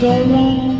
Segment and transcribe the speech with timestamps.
[0.00, 0.75] 道路。